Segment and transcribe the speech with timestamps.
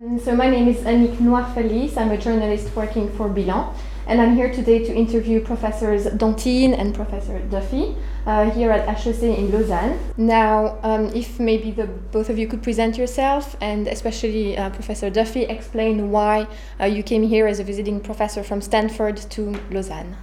[0.00, 1.96] So my name is Annick Noir-Fellis.
[1.96, 3.74] I'm a journalist working for Bilan,
[4.06, 9.24] and I'm here today to interview Professors Danthine and Professor Duffie uh, here at HEC
[9.24, 9.98] in Lausanne.
[10.16, 15.10] Now, um, if maybe the both of you could present yourself, and especially uh, Professor
[15.10, 16.46] Duffie, explain why
[16.78, 20.16] uh, you came here as a visiting professor from Stanford to Lausanne.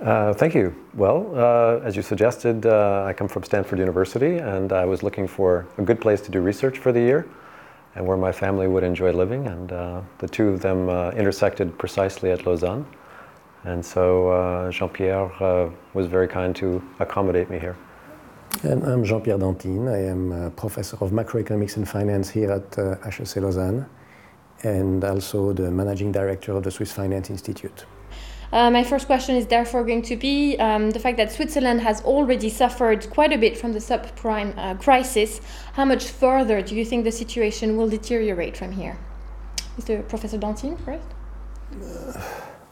[0.00, 0.74] Uh, thank you.
[0.94, 5.28] Well, uh, as you suggested, uh, I come from Stanford University, and I was looking
[5.28, 7.26] for a good place to do research for the year
[7.94, 9.46] and where my family would enjoy living.
[9.46, 12.86] And uh, the two of them uh, intersected precisely at Lausanne.
[13.64, 17.76] And so uh, Jean Pierre uh, was very kind to accommodate me here.
[18.64, 19.88] And I'm Jean Pierre Danthine.
[19.88, 23.86] I am a professor of macroeconomics and finance here at uh, HEC Lausanne
[24.62, 27.84] and also the managing director of the Swiss Finance Institute.
[28.52, 32.02] Uh, my first question is therefore going to be um, the fact that Switzerland has
[32.02, 35.40] already suffered quite a bit from the subprime uh, crisis.
[35.72, 38.98] How much further do you think the situation will deteriorate from here?
[39.78, 40.06] Mr.
[40.06, 41.08] Professor Danthine, first.
[41.72, 42.20] Uh,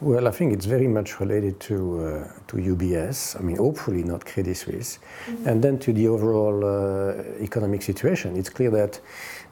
[0.03, 3.39] well, I think it's very much related to uh, to UBS.
[3.39, 5.49] I mean, hopefully not Credit Suisse, mm-hmm.
[5.49, 8.37] and then to the overall uh, economic situation.
[8.37, 9.01] It's clear that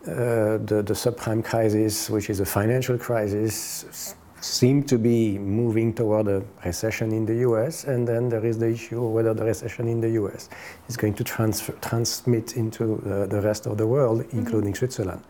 [0.06, 6.28] uh, the the subprime crisis, which is a financial crisis, seem to be moving toward
[6.28, 9.88] a recession in the US, and then there is the issue of whether the recession
[9.88, 10.48] in the US
[10.88, 14.38] is going to transfer, transmit into uh, the rest of the world, mm-hmm.
[14.38, 14.78] including mm-hmm.
[14.78, 15.22] Switzerland.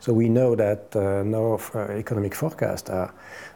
[0.00, 3.12] So we know that uh, now uh, economic forecasts are,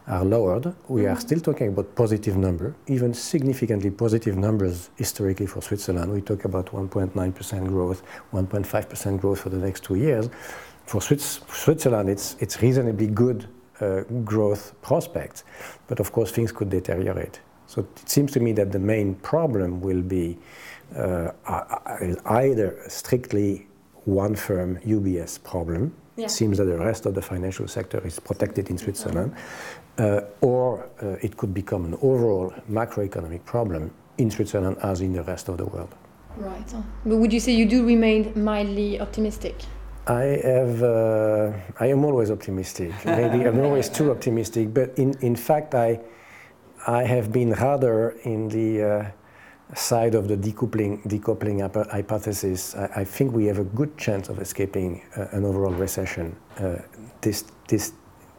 [0.07, 0.73] are lowered.
[0.87, 1.13] We mm-hmm.
[1.13, 6.11] are still talking about positive number, even significantly positive numbers historically for Switzerland.
[6.11, 10.29] We talk about 1.9% growth, 1.5% growth for the next two years.
[10.85, 13.47] For Swiss, Switzerland, it's, it's reasonably good
[13.81, 15.43] uh, growth prospects.
[15.87, 17.39] But of course, things could deteriorate.
[17.67, 20.37] So it seems to me that the main problem will be
[20.95, 21.31] uh,
[22.25, 23.67] either strictly
[24.05, 25.93] one firm UBS problem.
[26.15, 26.25] Yeah.
[26.25, 29.35] It seems that the rest of the financial sector is protected in Switzerland,
[29.99, 35.23] uh, or uh, it could become an overall macroeconomic problem in Switzerland as in the
[35.23, 35.93] rest of the world.
[36.37, 36.73] Right.
[37.05, 39.55] But would you say you do remain mildly optimistic?
[40.07, 40.83] I have.
[40.83, 42.91] Uh, I am always optimistic.
[43.05, 45.99] Maybe I'm always too optimistic, but in in fact, I
[46.87, 51.61] I have been rather in the uh, side of the decoupling decoupling
[51.91, 52.75] hypothesis.
[52.75, 56.77] I, I, think we have a good chance of escaping uh, an overall recession uh,
[57.21, 57.93] this this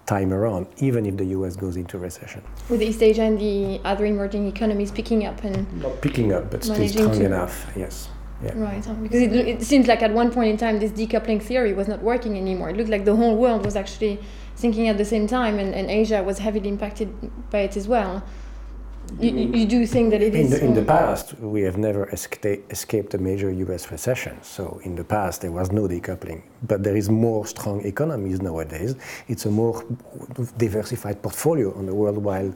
[0.07, 1.55] time around, even if the U.S.
[1.55, 2.43] goes into recession.
[2.69, 6.65] With East Asia and the other emerging economies picking up and not picking up, but
[6.65, 7.71] still strong enough.
[7.77, 8.09] Yes.
[8.43, 8.53] Yeah.
[8.57, 11.89] Right, because it, it seems like at one point in time this decoupling theory was
[11.89, 12.71] not working anymore.
[12.71, 14.19] It looked like the whole world was actually
[14.57, 17.09] thinking at the same time, and, and Asia was heavily impacted
[17.51, 18.23] by it as well.
[19.19, 20.51] You, you do think that it in is.
[20.51, 24.41] The, in the past, we have never esca- escaped a major US recession.
[24.43, 26.43] So, in the past, there was no decoupling.
[26.63, 28.95] But there is more strong economies nowadays.
[29.27, 29.85] It's a more
[30.59, 32.55] diversified portfolio on the worldwide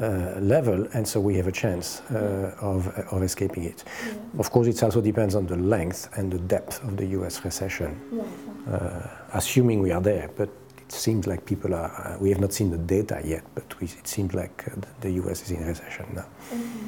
[0.00, 3.84] uh, level, and so we have a chance uh, of, of escaping it.
[4.06, 4.14] Yeah.
[4.38, 8.00] Of course, it also depends on the length and the depth of the US recession,
[8.12, 8.74] yeah.
[8.74, 10.30] uh, assuming we are there.
[10.36, 13.78] But it seems like people are, uh, we have not seen the data yet, but
[13.80, 16.26] we, it seems like uh, the US is in recession now.
[16.50, 16.86] Mm-hmm.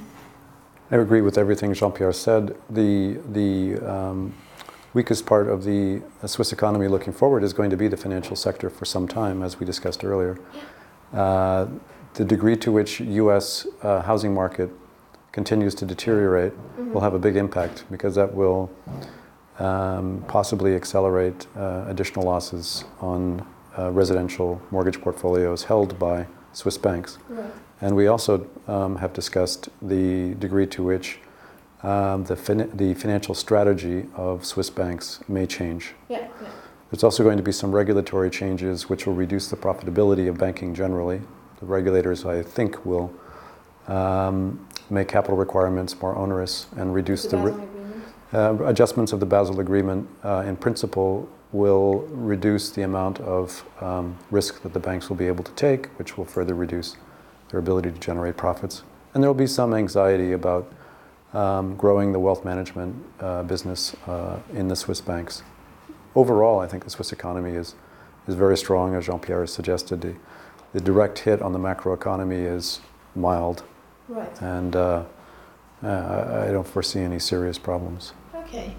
[0.93, 2.57] I agree with everything Jean Pierre said.
[2.69, 4.35] The, the um,
[4.93, 8.69] weakest part of the Swiss economy looking forward is going to be the financial sector
[8.71, 10.39] for some time, as we discussed earlier.
[11.13, 11.67] Uh,
[12.15, 13.67] the degree to which U.S.
[13.83, 14.71] Uh, housing market
[15.33, 16.93] continues to deteriorate mm-hmm.
[16.93, 18.71] will have a big impact because that will
[19.59, 23.47] um, possibly accelerate uh, additional losses on
[23.79, 27.19] uh, residential mortgage portfolios held by Swiss banks.
[27.29, 27.53] Right.
[27.81, 31.19] And we also um, have discussed the degree to which
[31.83, 35.95] um, the, fin- the financial strategy of Swiss banks may change.
[36.09, 36.49] Yeah, yeah.
[36.91, 40.75] There's also going to be some regulatory changes which will reduce the profitability of banking
[40.75, 41.21] generally
[41.61, 43.13] the regulators, I think, will
[43.87, 47.37] um, make capital requirements more onerous and reduce the,
[48.31, 50.09] the uh, adjustments of the Basel Agreement.
[50.25, 55.27] Uh, in principle, will reduce the amount of um, risk that the banks will be
[55.27, 56.97] able to take, which will further reduce
[57.51, 58.83] their ability to generate profits.
[59.13, 60.73] And there will be some anxiety about
[61.33, 65.43] um, growing the wealth management uh, business uh, in the Swiss banks.
[66.15, 67.75] Overall, I think the Swiss economy is,
[68.29, 70.01] is very strong, as Jean Pierre has suggested.
[70.01, 70.15] The,
[70.73, 72.81] the direct hit on the macroeconomy is
[73.15, 73.63] mild.
[74.09, 74.43] Right.
[74.43, 75.05] And uh,
[75.83, 78.13] uh, I don't foresee any serious problems.
[78.35, 78.75] Okay.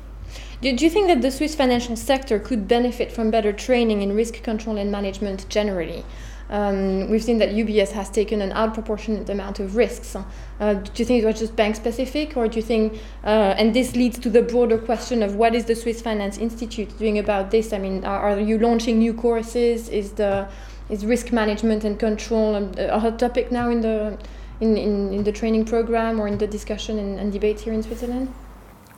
[0.62, 4.44] Do you think that the Swiss financial sector could benefit from better training in risk
[4.44, 6.06] control and management generally?
[6.52, 10.16] um, we've seen that UBS has taken an outproportionate amount of risks.
[10.60, 13.74] Uh, do you think it was just bank specific, or do you think, uh, and
[13.74, 17.52] this leads to the broader question of what is the Swiss Finance Institute doing about
[17.52, 17.72] this?
[17.72, 19.88] I mean, are, are you launching new courses?
[19.88, 20.48] Is the
[20.90, 24.18] is risk management and control a hot topic now in the
[24.62, 27.84] in, in, in the training program or in the discussion and, and debate here in
[27.84, 28.32] Switzerland?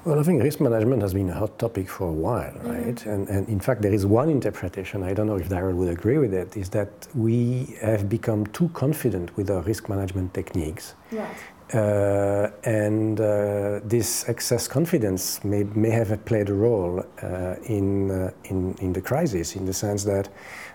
[0.05, 2.95] Well, I think risk management has been a hot topic for a while, right?
[2.95, 3.09] Mm-hmm.
[3.09, 6.17] And, and in fact, there is one interpretation, I don't know if Darrell would agree
[6.17, 10.95] with it, is that we have become too confident with our risk management techniques.
[11.09, 11.37] Right.
[11.73, 18.29] Uh, and uh, this excess confidence may, may have played a role uh, in, uh,
[18.43, 20.27] in, in the crisis, in the sense that,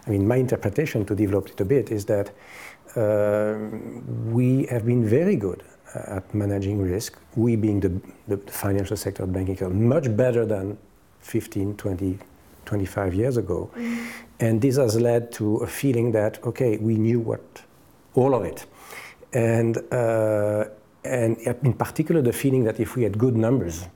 [0.09, 2.31] I mean, my interpretation to develop it a bit is that
[2.97, 3.59] uh,
[4.33, 5.63] we have been very good
[5.95, 10.79] at managing risk, we being the, the financial sector of banking, much better than
[11.21, 12.19] 15, 20,
[12.65, 13.71] 25 years ago.
[13.75, 14.07] Mm-hmm.
[14.41, 17.63] And this has led to a feeling that, okay, we knew what,
[18.15, 18.65] all of it.
[19.35, 20.65] And, uh,
[21.05, 23.87] and in particular, the feeling that if we had good numbers,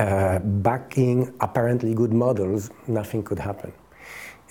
[0.00, 3.72] uh, backing apparently good models, nothing could happen.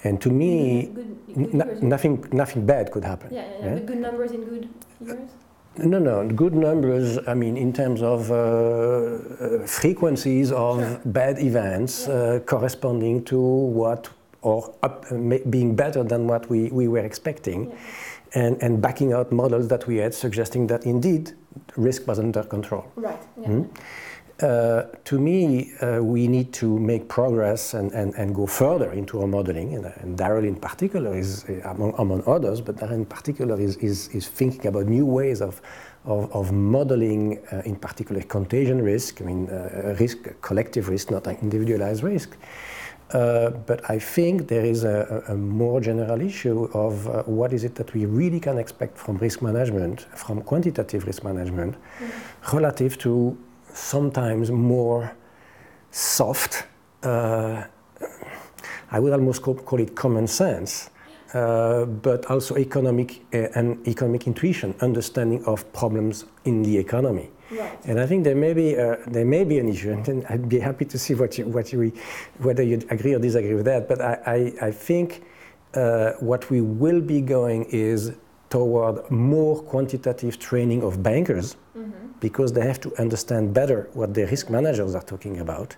[0.03, 3.33] And to me, good, good nothing, nothing bad could happen.
[3.33, 3.79] Yeah, yeah, yeah.
[3.79, 4.69] good numbers in good
[4.99, 5.29] years?
[5.77, 11.01] No, no, good numbers, I mean, in terms of uh, uh, frequencies of sure.
[11.05, 12.13] bad events yeah.
[12.13, 14.09] uh, corresponding to what,
[14.41, 15.05] or up,
[15.49, 17.77] being better than what we, we were expecting, yeah.
[18.33, 21.31] and, and backing out models that we had suggesting that indeed
[21.77, 22.91] risk was under control.
[22.95, 23.21] Right.
[23.39, 23.47] Yeah.
[23.47, 23.81] Mm-hmm.
[24.41, 29.21] Uh, to me, uh, we need to make progress and, and, and go further into
[29.21, 29.75] our modeling.
[29.75, 33.77] And, and Darrell in particular is, uh, among, among others, but Darrell in particular is,
[33.77, 35.61] is, is thinking about new ways of,
[36.05, 41.27] of, of modeling, uh, in particular, contagion risk, I mean, uh, risk, collective risk, not
[41.27, 42.35] individualized risk.
[43.11, 47.65] Uh, but I think there is a, a more general issue of uh, what is
[47.65, 52.57] it that we really can expect from risk management, from quantitative risk management, mm-hmm.
[52.57, 53.37] relative to
[53.73, 55.15] sometimes more
[55.91, 56.65] soft,
[57.03, 57.63] uh,
[58.91, 60.89] I would almost call, call it common sense,
[61.33, 67.29] uh, but also economic uh, and economic intuition, understanding of problems in the economy.
[67.51, 67.85] Right.
[67.85, 70.59] And I think there may be uh, there may be an issue, and I'd be
[70.59, 71.91] happy to see what you, what you
[72.39, 73.87] whether you agree or disagree with that.
[73.87, 75.23] But I I, I think
[75.73, 78.13] uh, what we will be going is
[78.49, 81.55] toward more quantitative training of bankers.
[81.77, 85.75] Mm-hmm because they have to understand better what the risk managers are talking about,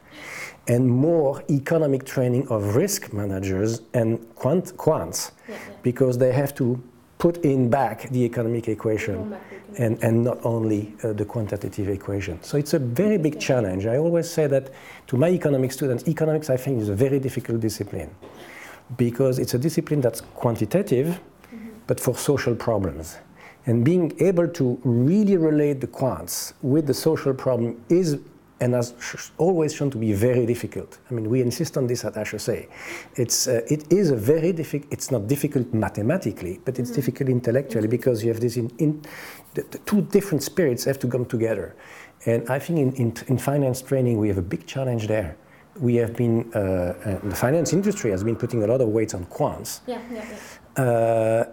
[0.68, 5.75] and more economic training of risk managers and quant, quants, yeah, yeah.
[5.81, 6.81] because they have to
[7.18, 9.34] put in back the economic equation
[9.78, 12.42] and, and not only uh, the quantitative equation.
[12.44, 13.86] So it's a very big challenge.
[13.86, 14.72] I always say that
[15.07, 18.13] to my economic students, economics I think is a very difficult discipline
[18.98, 21.69] because it's a discipline that's quantitative, mm-hmm.
[21.88, 23.18] but for social problems.
[23.65, 28.19] And being able to really relate the quants with the social problem is
[28.63, 28.94] and has
[29.38, 30.98] always shown to be very difficult.
[31.10, 32.69] I mean, we insist on this at HEC.
[33.15, 36.95] It's, uh, it is a very difficult, it's not difficult mathematically, but it's mm-hmm.
[36.95, 39.01] difficult intellectually because you have this in, in
[39.54, 41.75] the, the, two different spirits have to come together.
[42.25, 45.36] And I think in, in, in finance training, we have a big challenge there.
[45.80, 49.13] We have been, uh, uh, the finance industry has been putting a lot of weight
[49.13, 49.81] on quants.
[49.88, 50.25] Yeah, yeah,
[50.77, 50.83] yeah.
[50.83, 51.45] Uh,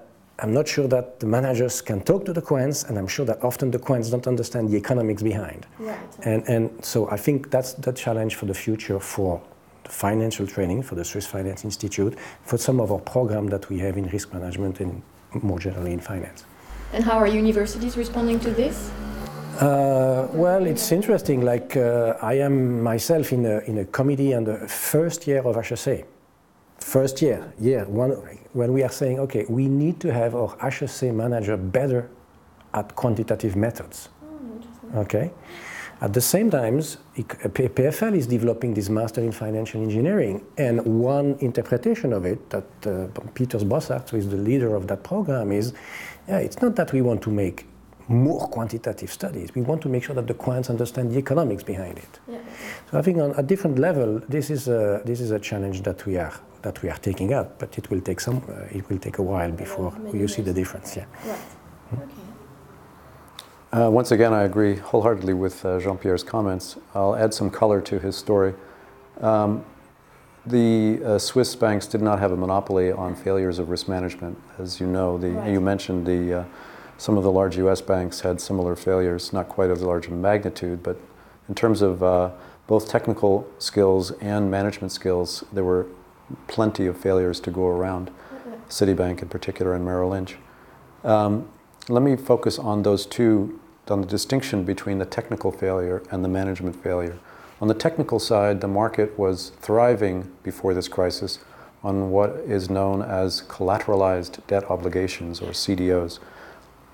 [0.43, 3.45] I'm not sure that the managers can talk to the quants, and I'm sure that
[3.45, 5.67] often the quants don't understand the economics behind.
[5.79, 5.99] Right.
[6.23, 9.43] And, and so I think that's the challenge for the future for
[9.85, 13.79] the financial training, for the Swiss Finance Institute, for some of our programs that we
[13.81, 15.03] have in risk management and
[15.43, 16.45] more generally in finance.
[16.93, 18.91] And how are universities responding to this?
[19.61, 21.43] Uh, well, it's interesting.
[21.43, 25.55] Like uh, I am myself in a, in a committee on the first year of
[25.55, 26.07] HEC
[26.91, 28.11] first year, year one,
[28.53, 32.11] when we are saying, okay, we need to have our HEC manager better
[32.75, 34.09] at quantitative methods.
[34.25, 35.31] Oh, okay.
[36.01, 42.13] At the same time, EPFL is developing this master in financial engineering, and one interpretation
[42.13, 45.73] of it that uh, Peters Bossaerts, who is the leader of that program, is
[46.27, 47.67] yeah, it's not that we want to make
[48.11, 49.55] more quantitative studies.
[49.55, 52.19] We want to make sure that the quants understand the economics behind it.
[52.29, 52.39] Yeah.
[52.91, 56.05] So I think on a different level, this is a, this is a challenge that
[56.07, 58.43] we are that we are taking up, but it will take some.
[58.49, 60.95] Uh, it will take a while before you see the difference.
[60.95, 61.07] Yeah.
[61.25, 61.39] Right.
[62.03, 62.05] Okay.
[63.73, 66.77] Uh, once again, I agree wholeheartedly with uh, Jean Pierre's comments.
[66.95, 68.53] I'll add some color to his story.
[69.21, 69.65] Um,
[70.45, 74.37] the uh, Swiss banks did not have a monopoly on failures of risk management.
[74.59, 75.53] As you know, the, right.
[75.53, 76.45] you mentioned the, uh,
[77.01, 80.83] some of the large US banks had similar failures, not quite of the large magnitude,
[80.83, 80.99] but
[81.49, 82.31] in terms of uh,
[82.67, 85.87] both technical skills and management skills, there were
[86.47, 88.11] plenty of failures to go around.
[88.69, 90.37] Citibank in particular and Merrill Lynch.
[91.03, 91.49] Um,
[91.89, 96.29] let me focus on those two, on the distinction between the technical failure and the
[96.29, 97.19] management failure.
[97.63, 101.39] On the technical side, the market was thriving before this crisis
[101.83, 106.19] on what is known as collateralized debt obligations or CDOs,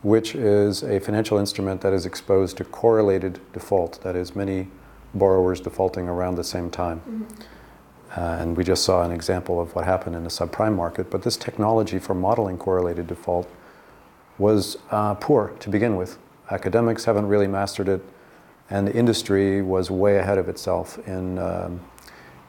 [0.02, 4.68] which is a financial instrument that is exposed to correlated default, that is, many
[5.14, 7.00] borrowers defaulting around the same time.
[7.00, 7.42] Mm-hmm.
[8.16, 11.10] Uh, and we just saw an example of what happened in the subprime market.
[11.10, 13.50] But this technology for modeling correlated default
[14.38, 16.18] was uh, poor to begin with.
[16.50, 18.02] Academics haven't really mastered it,
[18.70, 21.80] and the industry was way ahead of itself in um,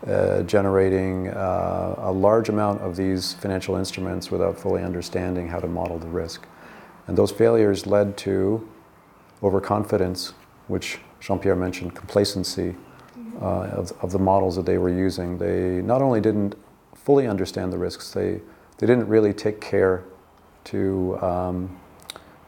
[0.05, 5.67] uh, generating uh, a large amount of these financial instruments without fully understanding how to
[5.67, 6.45] model the risk.
[7.07, 8.67] And those failures led to
[9.41, 10.33] overconfidence,
[10.67, 12.75] which Jean Pierre mentioned, complacency
[13.41, 15.37] uh, of, of the models that they were using.
[15.37, 16.55] They not only didn't
[16.93, 18.41] fully understand the risks, they,
[18.77, 20.03] they didn't really take care
[20.65, 21.79] to, um,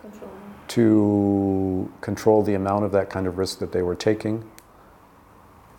[0.01, 0.31] control.
[0.67, 4.49] to control the amount of that kind of risk that they were taking.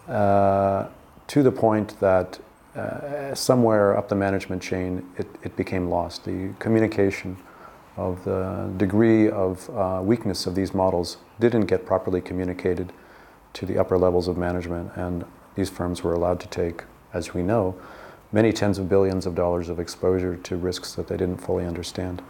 [0.09, 0.89] Uh,
[1.27, 2.41] to the point that
[2.75, 6.25] uh, somewhere up the management chain it, it became lost.
[6.25, 7.37] The communication
[8.00, 12.92] of the degree of uh, weakness of these models didn't get properly communicated
[13.52, 17.42] to the upper levels of management, and these firms were allowed to take, as we
[17.42, 17.76] know,
[18.33, 22.23] many tens of billions of dollars of exposure to risks that they didn't fully understand.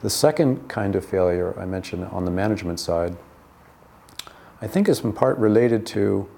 [0.00, 3.16] The second kind of failure I mentioned on the management side,
[4.62, 6.28] I think is in part related to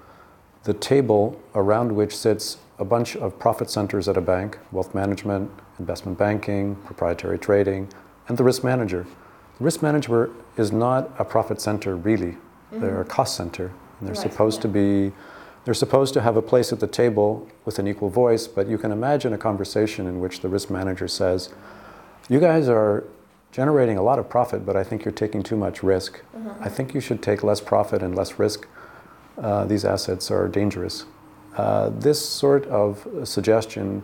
[0.63, 5.51] the table around which sits a bunch of profit centers at a bank wealth management,
[5.77, 7.87] investment banking, proprietary trading,
[8.27, 9.05] and the risk manager.
[9.57, 12.31] The risk manager is not a profit center, really.
[12.31, 12.81] Mm-hmm.
[12.81, 13.67] They're a cost center.
[13.99, 14.61] And they're right, supposed yeah.
[14.63, 15.15] to be
[15.65, 18.77] they're supposed to have a place at the table with an equal voice, but you
[18.77, 21.53] can imagine a conversation in which the risk manager says,
[22.27, 23.05] You guys are
[23.53, 26.21] generating a lot of profit, but I think you're taking too much risk.
[26.35, 26.61] Mm-hmm.
[26.61, 28.67] I think you should take less profit and less risk
[29.37, 31.05] uh, these assets are dangerous.
[31.55, 34.03] Uh, this sort of suggestion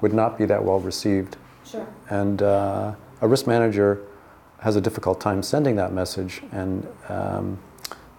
[0.00, 1.36] would not be that well received.
[1.64, 1.86] Sure.
[2.08, 4.02] And uh, a risk manager
[4.60, 6.42] has a difficult time sending that message.
[6.52, 7.58] And um,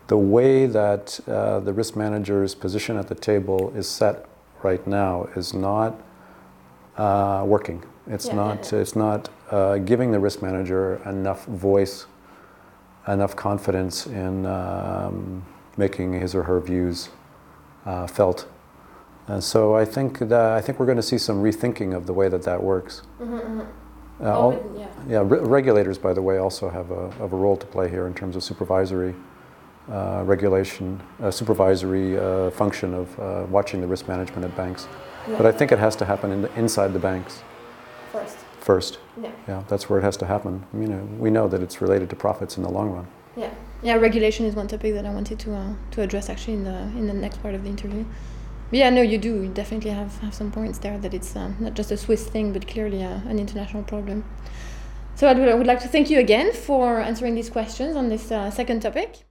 [0.07, 4.25] the way that uh, the risk manager's position at the table is set
[4.63, 5.99] right now is not
[6.97, 7.83] uh, working.
[8.07, 8.65] It's yeah, not.
[8.65, 8.81] Yeah, yeah.
[8.81, 12.05] It's not uh, giving the risk manager enough voice,
[13.07, 14.45] enough confidence in.
[14.45, 15.43] Um,
[15.77, 17.09] making his or her views
[17.85, 18.47] uh, felt.
[19.27, 22.13] And so I think that I think we're going to see some rethinking of the
[22.13, 23.03] way that that works.
[23.21, 23.86] Mm-hmm, mm-hmm.
[24.21, 27.57] Uh, all, yeah, yeah re- regulators, by the way, also have a, have a role
[27.57, 29.13] to play here in terms of supervisory
[29.91, 34.87] uh, regulation, uh, supervisory uh, function of uh, watching the risk management at banks.
[35.27, 35.37] Yeah.
[35.37, 37.41] But I think it has to happen in the, inside the banks.
[38.11, 38.37] First.
[38.59, 38.99] First.
[39.21, 39.31] Yeah.
[39.47, 40.65] Yeah, that's where it has to happen.
[40.73, 43.07] I mean, we know that it's related to profits in the long run.
[43.37, 43.95] Yeah, yeah.
[43.95, 47.07] Regulation is one topic that I wanted to uh, to address actually in the in
[47.07, 48.03] the next part of the interview.
[48.71, 51.73] Yeah, no, you do you definitely have have some points there that it's uh, not
[51.73, 54.25] just a Swiss thing, but clearly uh, an international problem.
[55.15, 58.09] So I would, I would like to thank you again for answering these questions on
[58.09, 59.26] this uh, second topic.